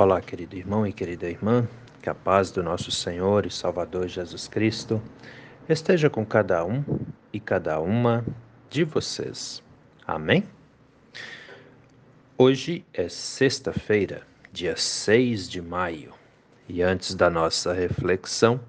[0.00, 1.66] Olá, querido irmão e querida irmã,
[2.00, 5.02] que a paz do nosso Senhor e Salvador Jesus Cristo
[5.68, 6.84] esteja com cada um
[7.32, 8.24] e cada uma
[8.70, 9.60] de vocês.
[10.06, 10.44] Amém?
[12.38, 14.22] Hoje é sexta-feira,
[14.52, 16.14] dia 6 de maio,
[16.68, 18.60] e antes da nossa reflexão,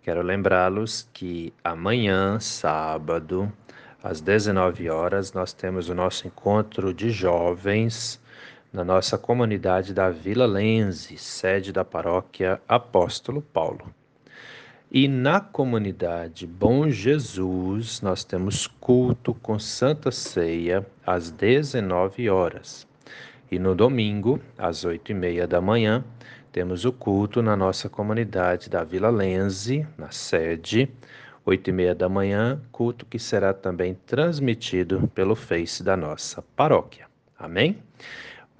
[0.00, 3.52] quero lembrá-los que amanhã, sábado,
[4.02, 8.21] às 19 horas, nós temos o nosso encontro de jovens
[8.72, 13.94] na nossa comunidade da Vila Lense, sede da paróquia Apóstolo Paulo.
[14.90, 22.86] E na comunidade Bom Jesus, nós temos culto com Santa Ceia às 19 horas.
[23.50, 26.02] E no domingo, às 8 e meia da manhã,
[26.50, 30.90] temos o culto na nossa comunidade da Vila Lense, na sede,
[31.44, 37.06] 8 e meia da manhã, culto que será também transmitido pelo Face da nossa paróquia.
[37.38, 37.76] Amém?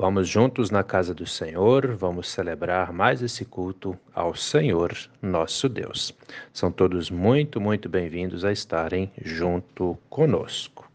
[0.02, 6.12] Vamos juntos na casa do Senhor, vamos celebrar mais esse culto ao Senhor, nosso Deus.
[6.52, 10.90] São todos muito, muito bem-vindos a estarem junto conosco.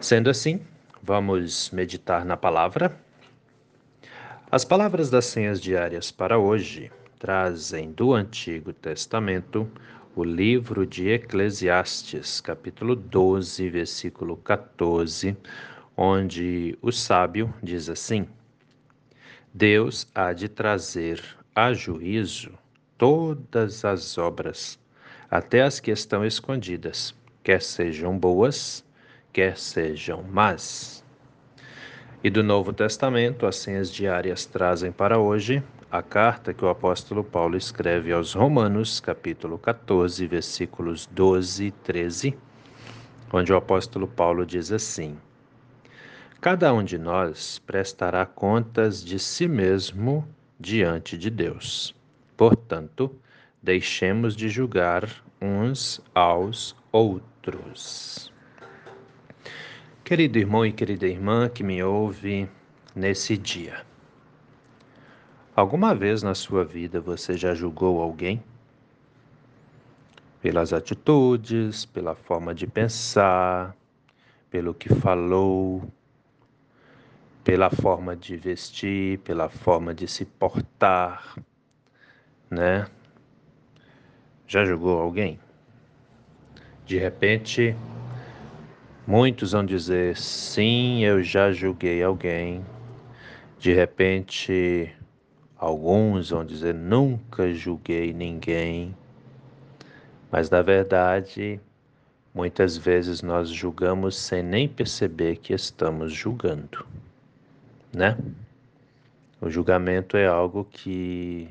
[0.00, 0.60] Sendo assim,
[1.00, 2.98] vamos meditar na palavra.
[4.50, 9.70] As palavras das senhas diárias para hoje trazem do Antigo Testamento
[10.16, 15.36] o livro de Eclesiastes, capítulo 12, versículo 14
[16.00, 18.28] onde o sábio diz assim:
[19.52, 21.20] Deus há de trazer
[21.52, 22.52] a juízo
[22.96, 24.78] todas as obras,
[25.28, 28.84] até as que estão escondidas, quer sejam boas,
[29.32, 31.04] quer sejam más.
[32.22, 37.24] E do Novo Testamento, as senhas diárias trazem para hoje a carta que o apóstolo
[37.24, 42.38] Paulo escreve aos Romanos, capítulo 14, versículos 12 e 13,
[43.32, 45.16] onde o apóstolo Paulo diz assim:
[46.40, 50.24] Cada um de nós prestará contas de si mesmo
[50.58, 51.92] diante de Deus.
[52.36, 53.12] Portanto,
[53.60, 55.08] deixemos de julgar
[55.42, 58.32] uns aos outros.
[60.04, 62.48] Querido irmão e querida irmã que me ouve
[62.94, 63.84] nesse dia,
[65.56, 68.40] alguma vez na sua vida você já julgou alguém?
[70.40, 73.76] Pelas atitudes, pela forma de pensar,
[74.50, 75.82] pelo que falou,
[77.48, 81.34] pela forma de vestir, pela forma de se portar,
[82.50, 82.86] né?
[84.46, 85.40] Já julgou alguém?
[86.84, 87.74] De repente,
[89.06, 92.62] muitos vão dizer: sim, eu já julguei alguém.
[93.58, 94.94] De repente,
[95.56, 98.94] alguns vão dizer: nunca julguei ninguém.
[100.30, 101.58] Mas na verdade,
[102.34, 106.86] muitas vezes nós julgamos sem nem perceber que estamos julgando
[107.92, 108.16] né?
[109.40, 111.48] O julgamento é algo que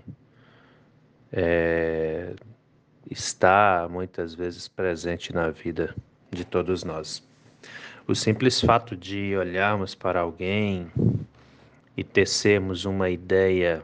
[1.32, 2.34] é,
[3.10, 5.96] está muitas vezes presente na vida
[6.30, 7.26] de todos nós.
[8.06, 10.92] O simples fato de olharmos para alguém
[11.96, 13.84] e tecermos uma ideia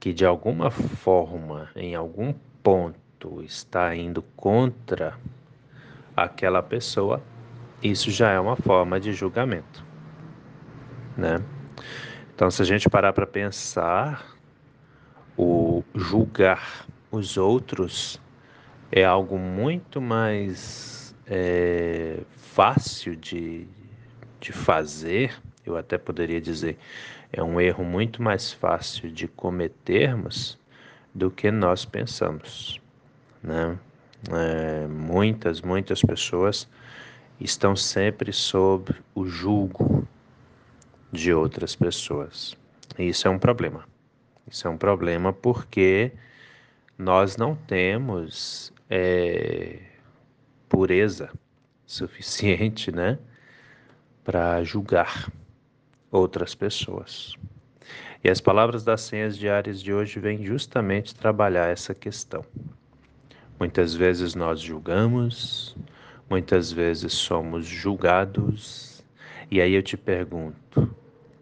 [0.00, 5.16] que de alguma forma, em algum ponto, está indo contra
[6.16, 7.22] aquela pessoa,
[7.82, 9.85] isso já é uma forma de julgamento
[11.16, 11.42] né?
[12.34, 14.36] Então, se a gente parar para pensar,
[15.36, 18.20] o julgar os outros
[18.92, 23.66] é algo muito mais é, fácil de,
[24.40, 25.34] de fazer,
[25.64, 26.78] eu até poderia dizer,
[27.32, 30.58] é um erro muito mais fácil de cometermos
[31.14, 32.80] do que nós pensamos,
[33.42, 33.78] né?
[34.30, 36.68] É, muitas, muitas pessoas
[37.40, 40.06] estão sempre sob o julgo
[41.12, 42.56] de outras pessoas.
[42.98, 43.84] Isso é um problema.
[44.50, 46.12] Isso é um problema porque
[46.98, 49.80] nós não temos é,
[50.68, 51.30] pureza
[51.84, 53.18] suficiente, né,
[54.24, 55.30] para julgar
[56.10, 57.34] outras pessoas.
[58.24, 62.44] E as palavras das senhas diárias de hoje vêm justamente trabalhar essa questão.
[63.58, 65.76] Muitas vezes nós julgamos,
[66.28, 68.95] muitas vezes somos julgados,
[69.50, 70.94] e aí eu te pergunto: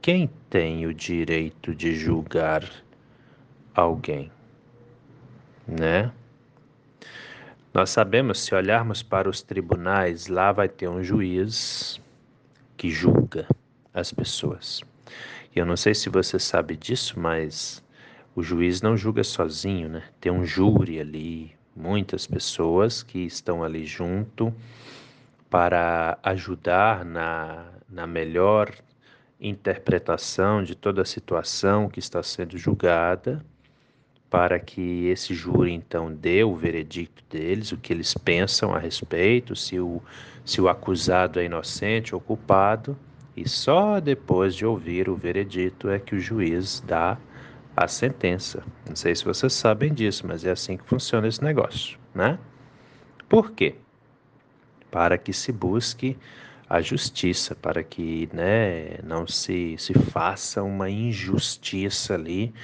[0.02, 2.68] quem tem o direito de julgar
[3.74, 4.30] alguém?
[5.66, 6.12] Né?
[7.72, 12.00] Nós sabemos, se olharmos para os tribunais, lá vai ter um juiz
[12.76, 13.48] que julga
[13.92, 14.82] as pessoas.
[15.54, 17.82] E eu não sei se você sabe disso, mas
[18.36, 20.02] o juiz não julga sozinho, né?
[20.20, 24.54] Tem um júri ali, muitas pessoas que estão ali junto
[25.54, 28.74] para ajudar na, na melhor
[29.40, 33.40] interpretação de toda a situação que está sendo julgada,
[34.28, 39.54] para que esse júri então dê o veredicto deles, o que eles pensam a respeito,
[39.54, 40.02] se o,
[40.44, 42.98] se o acusado é inocente ou culpado,
[43.36, 47.16] e só depois de ouvir o veredito é que o juiz dá
[47.76, 48.64] a sentença.
[48.88, 52.40] Não sei se vocês sabem disso, mas é assim que funciona esse negócio, né?
[53.28, 53.76] Por quê?
[54.94, 56.16] Para que se busque
[56.70, 62.54] a justiça, para que né, não se, se faça uma injustiça ali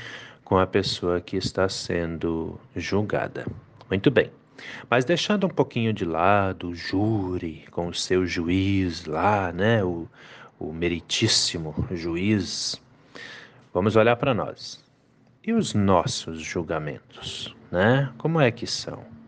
[0.44, 3.44] com a pessoa que está sendo julgada.
[3.90, 4.30] Muito bem.
[4.88, 10.06] Mas deixando um pouquinho de lado o júri com o seu juiz lá, né, o,
[10.56, 12.80] o meritíssimo juiz,
[13.74, 14.80] vamos olhar para nós.
[15.44, 18.08] E os nossos julgamentos, né?
[18.18, 19.19] Como é que são?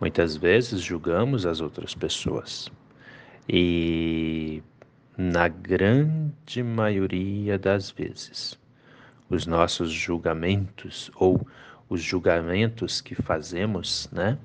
[0.00, 2.72] Muitas vezes julgamos as outras pessoas.
[3.46, 4.62] E
[5.16, 8.58] na grande maioria das vezes,
[9.28, 11.46] os nossos julgamentos ou
[11.86, 14.38] os julgamentos que fazemos, né,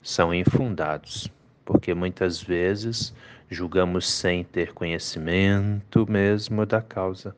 [0.00, 1.28] são infundados,
[1.64, 3.12] porque muitas vezes
[3.50, 7.34] julgamos sem ter conhecimento mesmo da causa.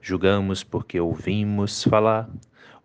[0.00, 2.28] Julgamos porque ouvimos falar,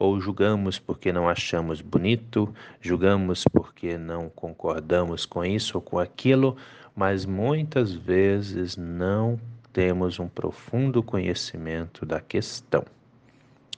[0.03, 6.57] ou julgamos porque não achamos bonito, julgamos porque não concordamos com isso ou com aquilo,
[6.93, 9.39] mas muitas vezes não
[9.71, 12.83] temos um profundo conhecimento da questão.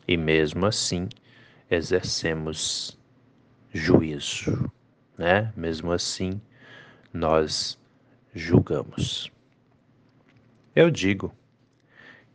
[0.08, 1.08] E mesmo assim,
[1.70, 2.98] exercemos
[3.72, 4.72] juízo,
[5.16, 5.54] né?
[5.56, 6.42] Mesmo assim,
[7.14, 7.78] nós
[8.34, 9.32] julgamos.
[10.76, 11.32] Eu digo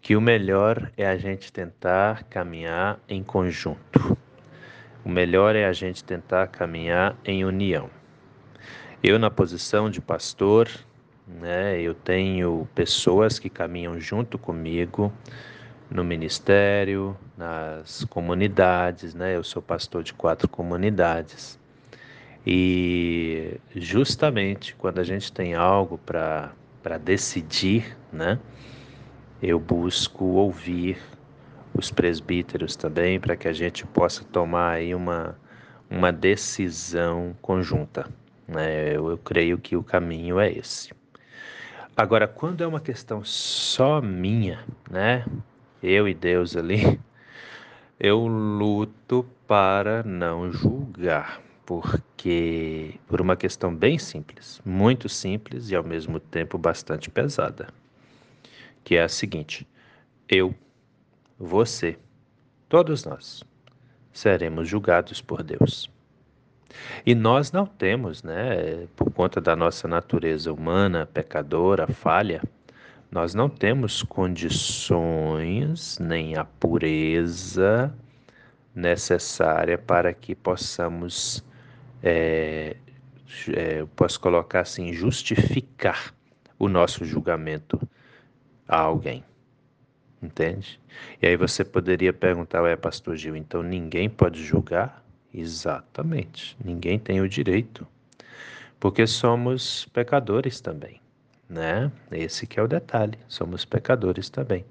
[0.00, 4.16] que o melhor é a gente tentar caminhar em conjunto.
[5.04, 7.88] O melhor é a gente tentar caminhar em união.
[9.02, 10.68] Eu, na posição de pastor,
[11.26, 15.12] né, eu tenho pessoas que caminham junto comigo
[15.90, 19.36] no ministério, nas comunidades, né?
[19.36, 21.58] Eu sou pastor de quatro comunidades.
[22.46, 26.52] E justamente quando a gente tem algo para
[27.02, 28.38] decidir, né?
[29.42, 30.98] Eu busco ouvir
[31.74, 35.38] os presbíteros também para que a gente possa tomar aí uma,
[35.88, 38.08] uma decisão conjunta.
[38.46, 38.94] Né?
[38.94, 40.92] Eu, eu creio que o caminho é esse.
[41.96, 45.24] Agora, quando é uma questão só minha, né?
[45.82, 47.00] Eu e Deus ali,
[47.98, 51.40] eu luto para não julgar
[51.70, 57.68] porque por uma questão bem simples, muito simples e ao mesmo tempo bastante pesada,
[58.84, 59.66] que é a seguinte:
[60.28, 60.54] eu,
[61.38, 61.98] você,
[62.68, 63.42] todos nós
[64.12, 65.90] seremos julgados por Deus.
[67.04, 72.40] E nós não temos, né, por conta da nossa natureza humana, pecadora, falha,
[73.10, 77.92] nós não temos condições nem a pureza
[78.72, 81.44] necessária para que possamos
[82.02, 82.76] é,
[83.48, 86.14] é, posso colocar assim, justificar
[86.58, 87.80] o nosso julgamento
[88.70, 89.24] a alguém.
[90.22, 90.78] Entende?
[91.20, 95.04] E aí você poderia perguntar, é pastor Gil, então ninguém pode julgar?
[95.32, 97.86] Exatamente, ninguém tem o direito,
[98.78, 101.00] porque somos pecadores também,
[101.48, 101.90] né?
[102.10, 104.64] Esse que é o detalhe, somos pecadores também.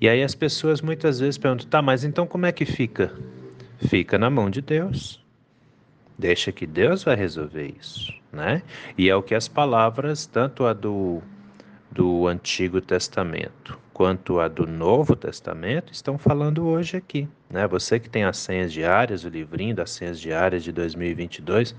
[0.00, 3.12] E aí as pessoas muitas vezes perguntam, tá, mas então como é que fica?
[3.88, 5.24] Fica na mão de Deus.
[6.18, 8.62] Deixa que Deus vai resolver isso, né?
[8.98, 11.22] E é o que as palavras, tanto a do,
[11.92, 17.68] do Antigo Testamento quanto a do Novo Testamento, estão falando hoje aqui, né?
[17.68, 21.76] Você que tem as senhas diárias, o livrinho das senhas diárias de 2022,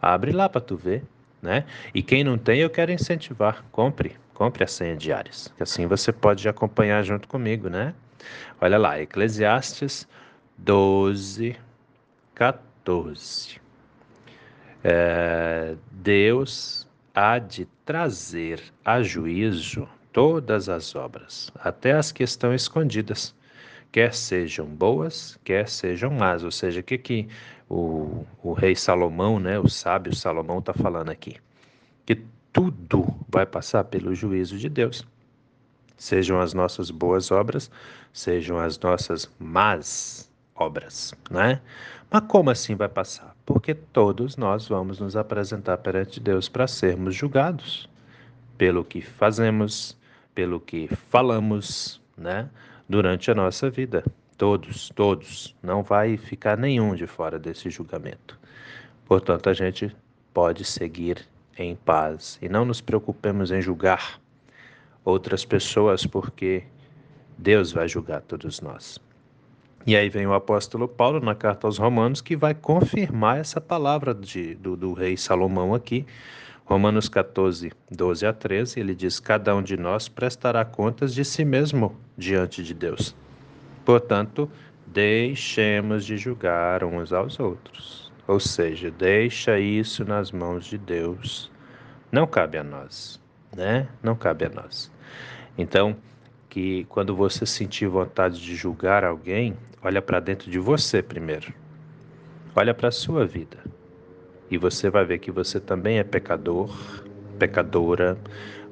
[0.00, 1.02] abre lá para tu ver,
[1.42, 1.64] né?
[1.94, 6.12] E quem não tem, eu quero incentivar, compre, compre as senhas diárias, que assim você
[6.12, 7.94] pode acompanhar junto comigo, né?
[8.60, 10.06] Olha lá, Eclesiastes
[10.58, 11.56] 12,
[12.34, 13.60] 14
[14.84, 23.34] é, Deus há de trazer a juízo todas as obras, até as que estão escondidas,
[23.92, 26.42] quer sejam boas, quer sejam más.
[26.42, 27.28] Ou seja, o que, que
[27.68, 31.36] o, o rei Salomão, né, o sábio Salomão, está falando aqui?
[32.04, 35.06] Que tudo vai passar pelo juízo de Deus.
[35.96, 37.70] Sejam as nossas boas obras,
[38.12, 41.60] sejam as nossas más obras, né?
[42.10, 43.34] Mas como assim vai passar?
[43.44, 47.88] Porque todos nós vamos nos apresentar perante Deus para sermos julgados
[48.56, 49.96] pelo que fazemos,
[50.34, 52.48] pelo que falamos, né?
[52.88, 54.04] Durante a nossa vida.
[54.36, 55.54] Todos, todos.
[55.62, 58.38] Não vai ficar nenhum de fora desse julgamento.
[59.06, 59.94] Portanto, a gente
[60.32, 64.20] pode seguir em paz e não nos preocupemos em julgar
[65.04, 66.64] outras pessoas, porque
[67.38, 68.98] Deus vai julgar todos nós.
[69.86, 74.14] E aí vem o apóstolo Paulo na carta aos Romanos que vai confirmar essa palavra
[74.14, 76.06] de, do, do rei Salomão aqui.
[76.64, 81.44] Romanos 14, 12 a 13, ele diz: Cada um de nós prestará contas de si
[81.44, 83.14] mesmo diante de Deus.
[83.84, 84.50] Portanto,
[84.86, 88.10] deixemos de julgar uns aos outros.
[88.26, 91.52] Ou seja, deixa isso nas mãos de Deus.
[92.10, 93.20] Não cabe a nós,
[93.54, 93.86] né?
[94.02, 94.90] Não cabe a nós.
[95.58, 95.94] Então,
[96.54, 101.52] que quando você sentir vontade de julgar alguém, olha para dentro de você primeiro.
[102.54, 103.58] Olha para a sua vida.
[104.48, 106.70] E você vai ver que você também é pecador,
[107.40, 108.16] pecadora,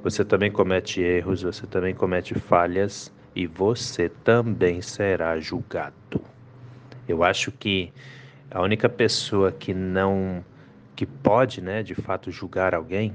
[0.00, 6.22] você também comete erros, você também comete falhas e você também será julgado.
[7.08, 7.92] Eu acho que
[8.48, 10.44] a única pessoa que não
[10.94, 13.12] que pode, né, de fato julgar alguém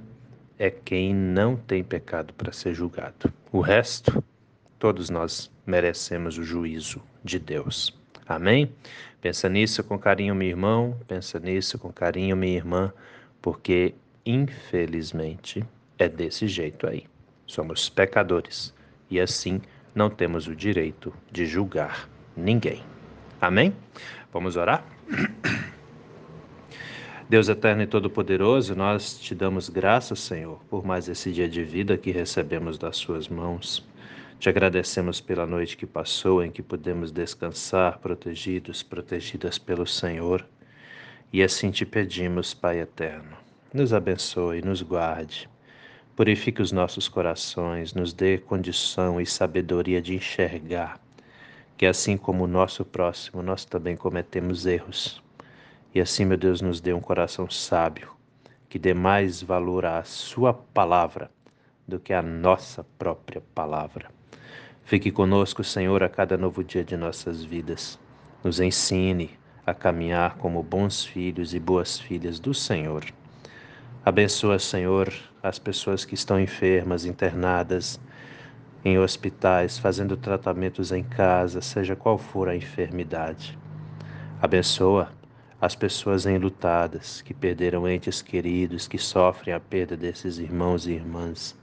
[0.60, 3.32] é quem não tem pecado para ser julgado.
[3.50, 4.22] O resto
[4.80, 7.98] Todos nós merecemos o juízo de Deus.
[8.28, 8.72] Amém?
[9.22, 12.94] Pensa nisso com carinho, meu irmão, pensa nisso com carinho, minha irmã,
[13.42, 15.66] porque infelizmente
[15.98, 17.06] é desse jeito aí.
[17.46, 18.74] Somos pecadores
[19.10, 19.62] e assim
[19.96, 22.84] não temos o direito de julgar ninguém.
[23.42, 23.74] Amém?
[24.32, 24.86] Vamos orar?
[27.30, 31.98] Deus eterno e todo-poderoso, nós te damos graças, Senhor, por mais esse dia de vida
[31.98, 33.86] que recebemos das Suas mãos.
[34.40, 40.46] Te agradecemos pela noite que passou, em que pudemos descansar, protegidos, protegidas pelo Senhor.
[41.34, 43.36] E assim te pedimos, Pai eterno,
[43.74, 45.50] nos abençoe, nos guarde,
[46.16, 51.02] purifique os nossos corações, nos dê condição e sabedoria de enxergar
[51.76, 55.22] que, assim como o nosso próximo, nós também cometemos erros.
[55.96, 58.12] E assim, meu Deus, nos dê um coração sábio,
[58.70, 61.32] que dê mais valor à Sua palavra
[61.88, 64.17] do que à nossa própria palavra.
[64.88, 68.00] Fique conosco, Senhor, a cada novo dia de nossas vidas.
[68.42, 69.32] Nos ensine
[69.66, 73.04] a caminhar como bons filhos e boas filhas do Senhor.
[74.06, 75.14] Abençoa, Senhor,
[75.44, 78.00] as pessoas que estão enfermas, internadas
[78.86, 83.60] em hospitais, fazendo tratamentos em casa, seja qual for a enfermidade.
[84.42, 85.12] Abençoa
[85.60, 91.58] as pessoas enlutadas que perderam entes queridos, que sofrem a perda desses irmãos e irmãs.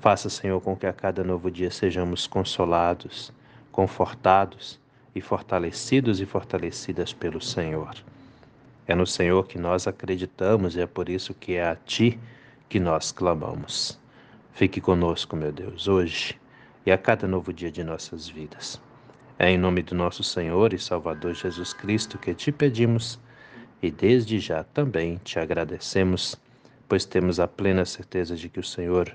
[0.00, 3.30] Faça, Senhor, com que a cada novo dia sejamos consolados,
[3.70, 4.80] confortados
[5.14, 7.94] e fortalecidos e fortalecidas pelo Senhor.
[8.86, 12.18] É no Senhor que nós acreditamos e é por isso que é a Ti
[12.66, 14.00] que nós clamamos.
[14.54, 16.40] Fique conosco, meu Deus, hoje
[16.86, 18.80] e a cada novo dia de nossas vidas.
[19.38, 23.20] É em nome do nosso Senhor e Salvador Jesus Cristo que te pedimos
[23.82, 26.36] e desde já também te agradecemos,
[26.88, 29.14] pois temos a plena certeza de que o Senhor